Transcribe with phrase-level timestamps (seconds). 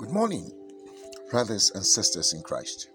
[0.00, 0.50] Good morning,
[1.30, 2.88] brothers and sisters in Christ.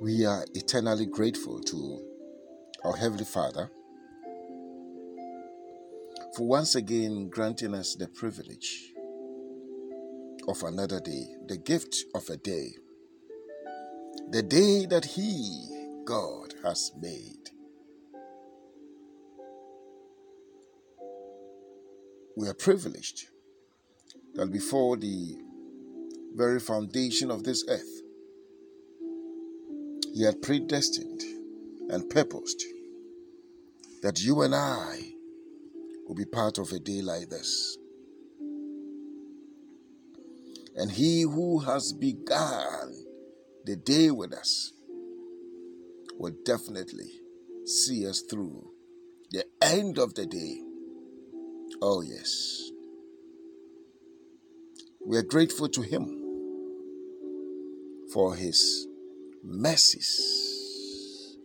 [0.00, 2.00] We are eternally grateful to
[2.84, 3.72] our Heavenly Father
[6.36, 8.92] for once again granting us the privilege
[10.46, 12.76] of another day, the gift of a day,
[14.30, 17.50] the day that He, God, has made.
[22.36, 23.24] We are privileged
[24.34, 25.36] that before the
[26.34, 28.02] very foundation of this earth,
[30.12, 31.22] He had predestined
[31.90, 32.64] and purposed
[34.02, 35.12] that you and I
[36.06, 37.78] will be part of a day like this.
[40.76, 43.04] And He who has begun
[43.64, 44.72] the day with us
[46.18, 47.20] will definitely
[47.64, 48.70] see us through
[49.30, 50.60] the end of the day.
[51.80, 52.70] Oh, yes.
[55.06, 56.06] We are grateful to Him
[58.10, 58.86] for His
[59.42, 61.36] mercies,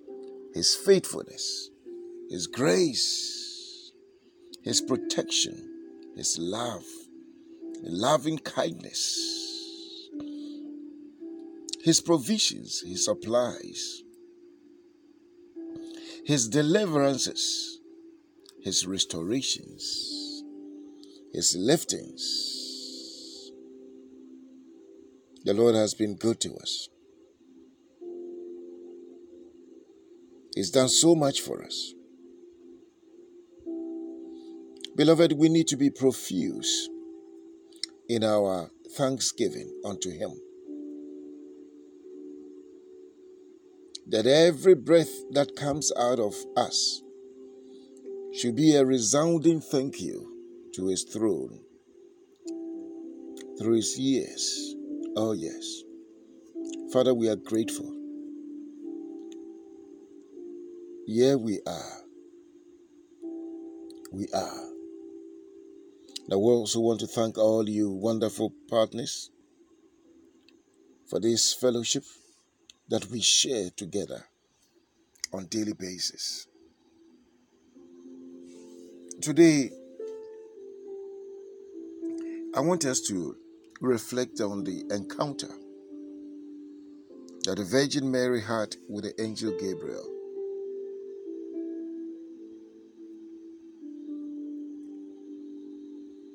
[0.54, 1.70] His faithfulness,
[2.30, 3.92] His grace,
[4.64, 6.86] His protection, His love,
[7.84, 9.20] loving kindness,
[11.84, 14.04] His provisions, His supplies,
[16.26, 17.82] His deliverances,
[18.64, 20.44] His restorations,
[21.34, 22.69] His liftings
[25.44, 26.90] the Lord has been good to us.
[30.56, 31.94] He's done so much for us.
[34.96, 36.90] Beloved, we need to be profuse
[38.10, 40.32] in our thanksgiving unto Him.
[44.08, 47.02] That every breath that comes out of us
[48.34, 51.62] should be a resounding thank you to His throne
[53.58, 54.69] through His years
[55.22, 55.82] Oh, yes.
[56.94, 57.94] Father, we are grateful.
[61.06, 62.02] Here we are.
[64.14, 64.70] We are.
[66.30, 69.30] Now, we also want to thank all you wonderful partners
[71.10, 72.06] for this fellowship
[72.88, 74.24] that we share together
[75.34, 76.48] on daily basis.
[79.22, 79.70] Today,
[82.56, 83.36] I want us to
[83.82, 85.50] reflect on the encounter
[87.46, 90.06] that the Virgin Mary had with the angel Gabriel.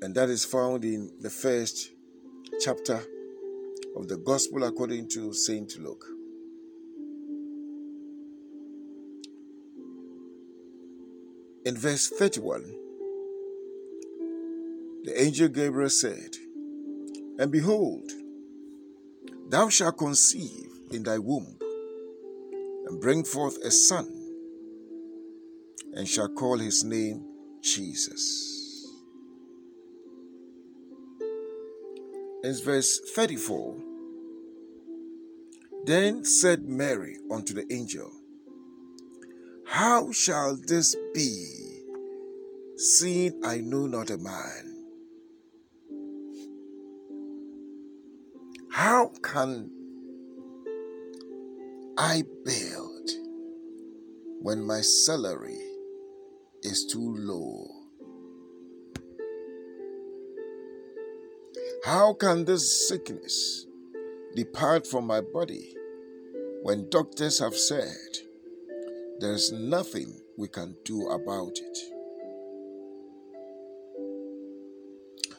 [0.00, 1.90] And that is found in the first
[2.60, 3.02] chapter
[3.96, 5.78] of the Gospel according to St.
[5.78, 6.04] Luke.
[11.66, 12.62] In verse 31,
[15.04, 16.36] the angel Gabriel said,
[17.38, 18.10] and behold,
[19.48, 21.58] thou shalt conceive in thy womb,
[22.86, 24.06] and bring forth a son,
[25.94, 27.24] and shall call his name
[27.62, 28.52] Jesus.
[32.44, 33.76] In verse 34,
[35.86, 38.10] then said Mary unto the angel,
[39.66, 41.80] How shall this be,
[42.76, 44.73] seeing I know not a man?
[48.76, 49.70] How can
[51.96, 53.08] I build
[54.42, 55.60] when my salary
[56.64, 57.68] is too low?
[61.84, 63.64] How can this sickness
[64.34, 65.76] depart from my body
[66.64, 67.94] when doctors have said
[69.20, 71.78] there's nothing we can do about it?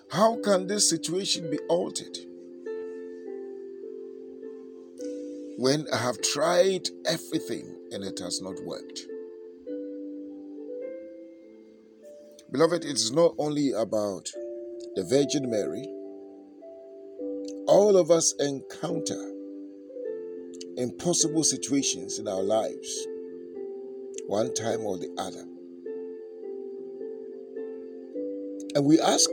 [0.10, 2.18] How can this situation be altered
[5.58, 9.02] when I have tried everything and it has not worked.
[12.52, 14.32] Beloved, it's not only about
[14.96, 15.88] the Virgin Mary.
[17.68, 19.32] All of us encounter
[20.78, 23.08] impossible situations in our lives,
[24.28, 25.46] one time or the other.
[28.76, 29.30] And we ask,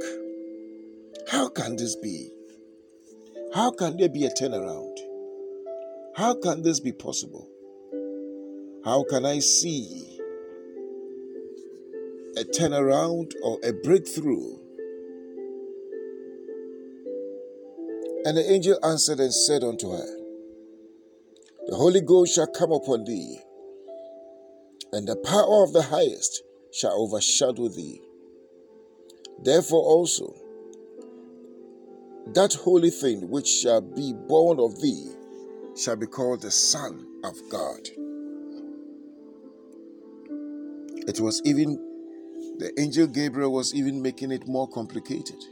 [1.30, 2.30] how can this be?
[3.54, 4.96] How can there be a turnaround?
[6.14, 7.48] How can this be possible?
[8.84, 10.18] How can I see
[12.36, 14.58] a turnaround or a breakthrough?
[18.26, 20.06] And the angel answered and said unto her,
[21.68, 23.38] The Holy Ghost shall come upon thee,
[24.92, 26.42] and the power of the highest
[26.72, 28.02] shall overshadow thee.
[29.42, 30.34] Therefore also,
[32.34, 35.16] that holy thing which shall be born of thee
[35.76, 37.88] shall be called the Son of God.
[41.08, 41.76] It was even,
[42.58, 45.42] the angel Gabriel was even making it more complicated.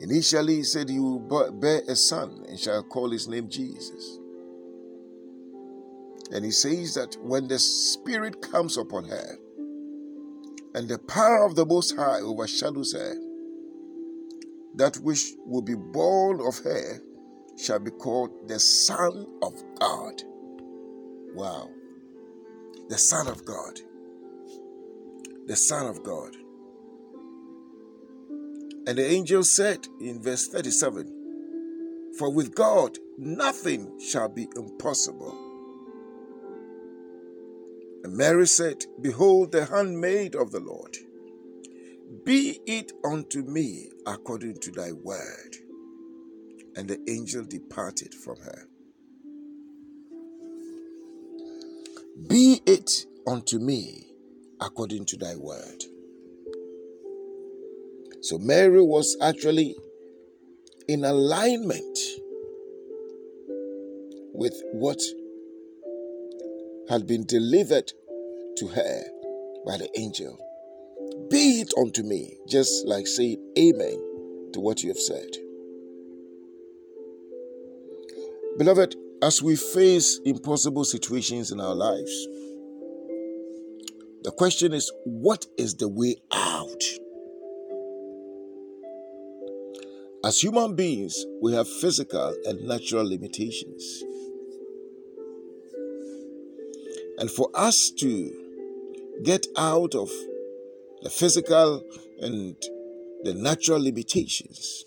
[0.00, 4.18] Initially, he said, You will bear a son and shall call his name Jesus.
[6.30, 9.38] And he says that when the Spirit comes upon her
[10.74, 13.14] and the power of the Most High overshadows her,
[14.76, 17.02] that which will be born of her
[17.58, 20.22] shall be called the Son of God.
[21.34, 21.70] Wow.
[22.88, 23.80] The Son of God.
[25.46, 26.36] The Son of God.
[28.86, 35.36] And the angel said in verse 37 For with God nothing shall be impossible.
[38.04, 40.96] And Mary said, Behold, the handmaid of the Lord.
[42.24, 45.56] Be it unto me according to thy word.
[46.78, 48.68] And the angel departed from her.
[52.28, 54.06] Be it unto me
[54.60, 55.82] according to thy word.
[58.20, 59.74] So Mary was actually
[60.86, 61.98] in alignment
[64.32, 65.00] with what
[66.88, 67.90] had been delivered
[68.58, 69.02] to her
[69.66, 70.38] by the angel.
[71.28, 75.38] Be it unto me, just like saying amen to what you have said.
[78.58, 82.26] Beloved, as we face impossible situations in our lives,
[84.24, 86.82] the question is what is the way out?
[90.24, 94.02] As human beings, we have physical and natural limitations.
[97.18, 100.10] And for us to get out of
[101.02, 101.84] the physical
[102.20, 102.56] and
[103.22, 104.84] the natural limitations,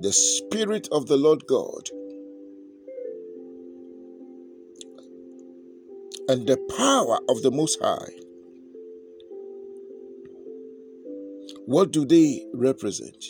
[0.00, 1.88] the Spirit of the Lord God
[6.28, 8.22] and the power of the Most High
[11.66, 13.24] What do they represent?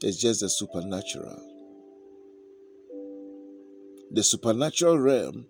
[0.00, 1.42] It's just the supernatural.
[4.12, 5.46] The supernatural realm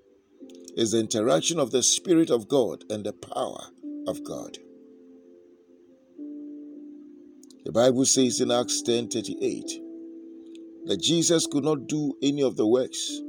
[0.75, 3.67] is the interaction of the Spirit of God and the power
[4.09, 4.57] of God.
[7.67, 9.81] The Bible says in Acts 10 38
[10.85, 13.21] that Jesus could not do any of the works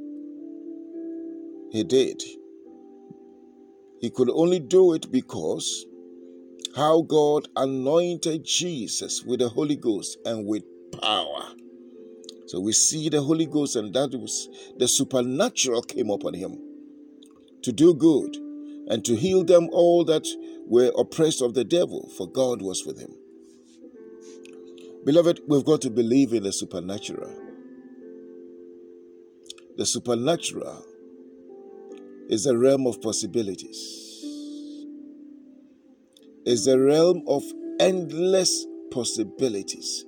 [1.71, 2.21] he did.
[3.99, 5.87] He could only do it because
[6.75, 10.61] how God anointed Jesus with the Holy Ghost and with
[11.01, 11.53] power.
[12.45, 16.59] So we see the Holy Ghost, and that was the supernatural came upon him
[17.63, 18.35] to do good
[18.87, 20.27] and to heal them all that
[20.67, 23.15] were oppressed of the devil, for God was with him.
[25.07, 27.33] Beloved, we've got to believe in the supernatural.
[29.75, 30.85] The supernatural
[32.29, 34.07] is a realm of possibilities
[36.47, 37.43] is a realm of
[37.77, 40.05] endless possibilities.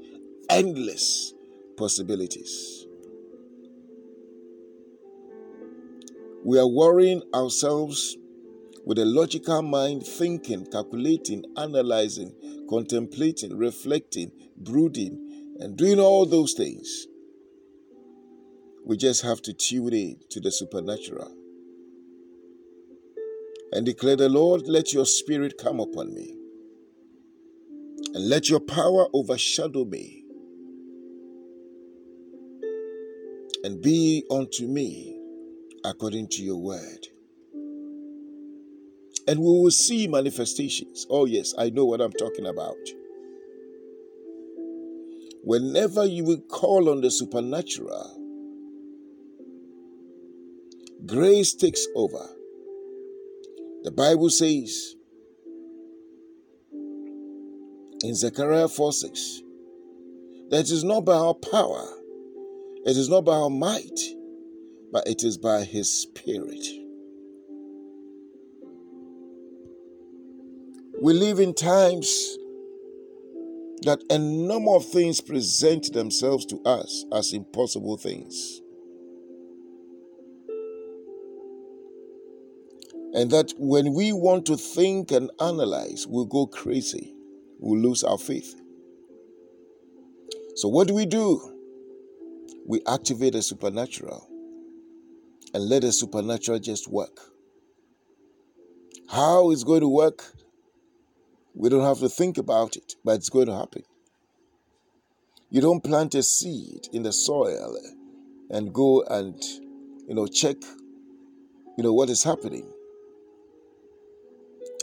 [0.50, 1.34] Endless
[1.78, 2.86] possibilities.
[6.46, 8.18] We are worrying ourselves
[8.90, 12.34] with a logical mind, thinking, calculating, analyzing,
[12.68, 17.06] contemplating, reflecting, brooding, and doing all those things.
[18.84, 21.32] We just have to tune in to the supernatural
[23.72, 26.36] and declare, The Lord, let your spirit come upon me,
[28.16, 30.24] and let your power overshadow me,
[33.64, 35.22] and be unto me
[35.86, 37.06] according to your word.
[39.28, 41.06] And we will see manifestations.
[41.10, 42.78] Oh, yes, I know what I'm talking about.
[45.44, 48.16] Whenever you will call on the supernatural,
[51.06, 52.28] grace takes over
[53.84, 54.96] the Bible says
[58.04, 59.42] in Zechariah 4 6
[60.50, 61.88] that it is not by our power,
[62.86, 64.00] it is not by our might,
[64.92, 66.66] but it is by His Spirit.
[71.02, 72.38] We live in times
[73.84, 78.60] that a number of things present themselves to us as impossible things.
[83.14, 87.14] And that when we want to think and analyze, we'll go crazy.
[87.60, 88.60] We'll lose our faith.
[90.56, 91.56] So, what do we do?
[92.68, 94.28] We activate the supernatural
[95.54, 97.20] and let the supernatural just work.
[99.10, 100.24] How it's going to work,
[101.60, 103.84] We don't have to think about it, but it's going to happen.
[105.50, 107.76] You don't plant a seed in the soil
[108.50, 109.44] and go and
[110.08, 110.56] you know check
[111.78, 112.72] you know what is happening.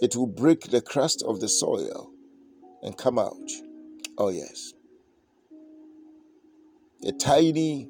[0.03, 2.11] It will break the crust of the soil
[2.83, 3.51] and come out.
[4.19, 4.75] Oh yes.
[7.07, 7.89] A tiny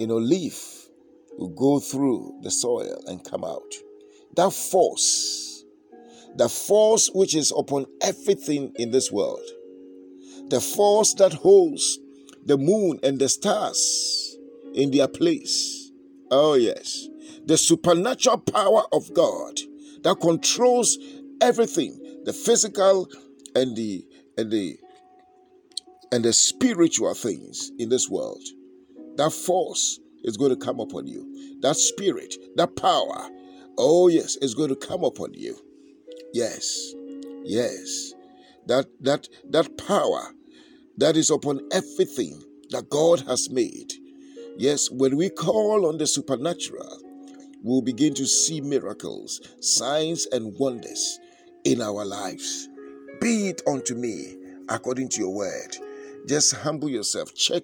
[0.00, 0.88] you know leaf
[1.38, 3.74] will go through the soil and come out.
[4.34, 5.47] That force,
[6.36, 9.46] the force which is upon everything in this world,
[10.48, 11.98] the force that holds
[12.44, 14.36] the moon and the stars
[14.74, 15.90] in their place.
[16.30, 17.08] Oh, yes.
[17.46, 19.58] The supernatural power of God
[20.02, 20.98] that controls
[21.40, 23.08] everything the physical
[23.54, 24.04] and the
[24.36, 24.78] and the
[26.12, 28.42] and the spiritual things in this world
[29.16, 33.28] that force is going to come upon you that spirit that power
[33.78, 35.58] oh yes is going to come upon you
[36.32, 36.92] yes
[37.44, 38.14] yes
[38.66, 40.32] that that that power
[40.98, 43.92] that is upon everything that God has made.
[44.56, 46.98] Yes, when we call on the supernatural,
[47.62, 51.20] we'll begin to see miracles, signs, and wonders
[51.64, 52.68] in our lives.
[53.20, 54.36] Be it unto me
[54.68, 55.76] according to your word.
[56.26, 57.32] Just humble yourself.
[57.34, 57.62] Check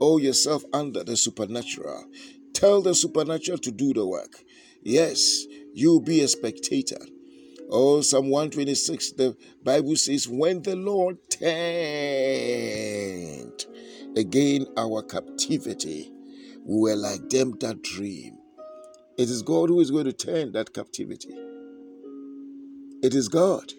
[0.00, 2.06] all yourself under the supernatural.
[2.54, 4.42] Tell the supernatural to do the work.
[4.82, 5.44] Yes,
[5.74, 6.98] you be a spectator.
[7.74, 11.46] Oh, Psalm 126, the Bible says, When the Lord turned
[14.14, 16.12] again our captivity,
[16.66, 18.36] we were like them that dream.
[19.16, 21.34] It is God who is going to turn that captivity.
[23.02, 23.72] It is God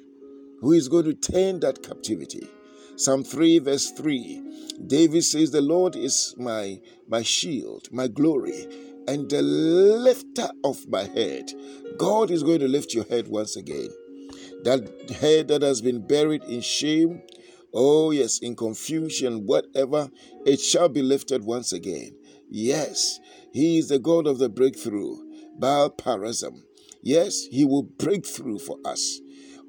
[0.60, 2.48] who is going to turn that captivity.
[2.96, 4.42] Psalm 3, verse 3.
[4.88, 8.66] David says, The Lord is my, my shield, my glory,
[9.08, 11.52] and the lifter of my head.
[11.98, 13.90] God is going to lift your head once again.
[14.64, 17.22] That head that has been buried in shame,
[17.74, 20.10] oh yes, in confusion, whatever,
[20.46, 22.12] it shall be lifted once again.
[22.50, 23.20] Yes,
[23.52, 25.18] He is the God of the breakthrough,
[25.58, 26.62] Baal Perazim.
[27.02, 29.20] Yes, He will break through for us.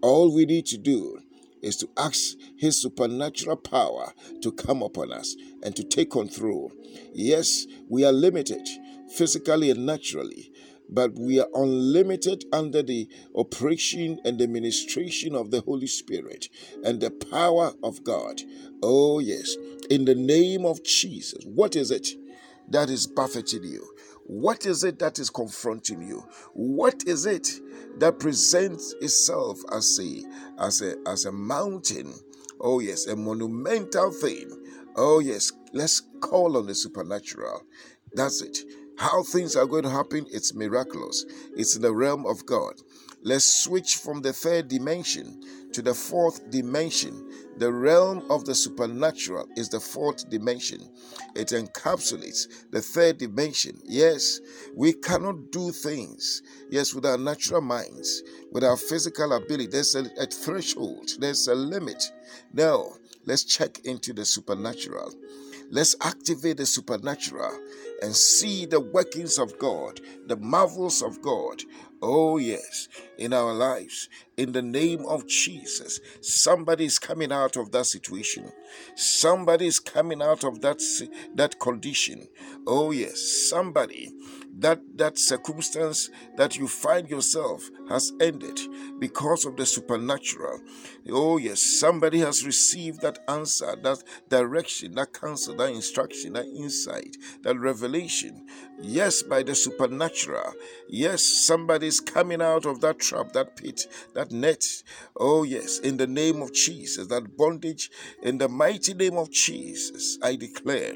[0.03, 1.19] All we need to do
[1.63, 4.13] is to ask His supernatural power
[4.43, 6.71] to come upon us and to take control.
[7.13, 8.69] Yes, we are limited
[9.17, 10.53] physically and naturally,
[10.89, 16.49] but we are unlimited under the operation and the ministration of the Holy Spirit
[16.85, 18.43] and the power of God.
[18.83, 19.57] Oh, yes,
[19.89, 21.43] in the name of Jesus.
[21.47, 22.09] What is it
[22.69, 23.89] that is buffeting you?
[24.27, 26.25] What is it that is confronting you?
[26.55, 27.49] What is it
[27.99, 30.23] that presents itself as a
[30.63, 32.15] as a as a mountain?
[32.61, 34.51] Oh yes, a monumental thing.
[34.97, 37.63] Oh yes, let's call on the supernatural.
[38.15, 38.59] That's it.
[38.97, 41.25] How things are going to happen, it's miraculous.
[41.57, 42.75] It's in the realm of God.
[43.23, 45.41] Let's switch from the third dimension
[45.73, 47.29] to the fourth dimension.
[47.57, 50.81] The realm of the supernatural is the fourth dimension.
[51.35, 53.81] It encapsulates the third dimension.
[53.85, 54.41] Yes,
[54.77, 58.23] we cannot do things, yes, with our natural minds,
[58.53, 59.69] with our physical ability.
[59.69, 62.05] There's a, a threshold, there's a limit.
[62.53, 62.91] Now,
[63.25, 65.13] let's check into the supernatural.
[65.71, 67.59] Let's activate the supernatural
[68.03, 71.63] and see the workings of God, the marvels of God.
[72.03, 77.73] Oh, yes, in our lives, in the name of Jesus, somebody is coming out of
[77.73, 78.53] that situation.
[78.95, 80.83] Somebody is coming out of that,
[81.35, 82.29] that condition.
[82.67, 84.13] Oh, yes, somebody
[84.59, 88.59] that that circumstance that you find yourself has ended
[88.99, 90.61] because of the supernatural.
[91.11, 97.17] Oh yes somebody has received that answer that direction that counsel that instruction that insight
[97.43, 98.47] that revelation.
[98.81, 100.53] Yes by the supernatural.
[100.89, 104.65] Yes somebody is coming out of that trap that pit that net.
[105.17, 107.91] Oh yes in the name of jesus that bondage
[108.23, 110.95] in the mighty name of jesus i declare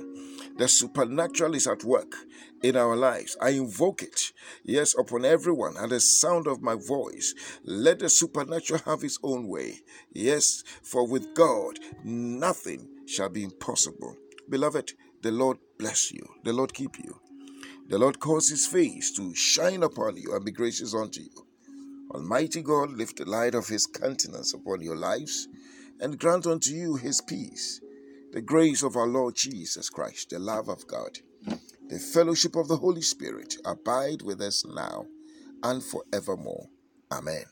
[0.56, 2.14] the supernatural is at work
[2.62, 3.36] in our lives.
[3.40, 4.32] I invoke it,
[4.64, 7.34] yes, upon everyone at the sound of my voice.
[7.64, 9.80] Let the supernatural have its own way.
[10.12, 14.16] Yes, for with God nothing shall be impossible.
[14.48, 17.20] Beloved, the Lord bless you, the Lord keep you.
[17.88, 21.46] The Lord cause his face to shine upon you and be gracious unto you.
[22.10, 25.48] Almighty God, lift the light of his countenance upon your lives
[26.00, 27.80] and grant unto you his peace,
[28.32, 31.18] the grace of our Lord Jesus Christ, the love of God
[31.88, 35.06] the fellowship of the Holy Spirit abide with us now
[35.62, 36.68] and forevermore.
[37.12, 37.44] Amen.